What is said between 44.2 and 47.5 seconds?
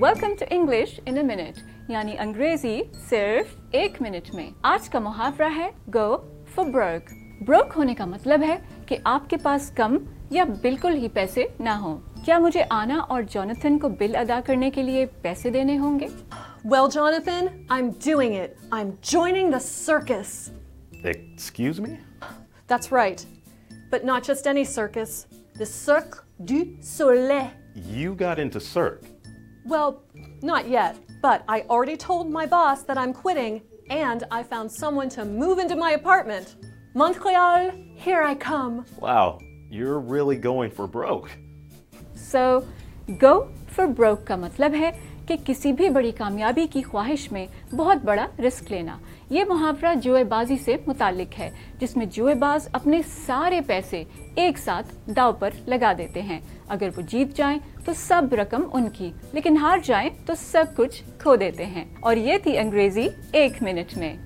کا مطلب ہے کہ کسی بھی بڑی کامیابی کی خواہش میں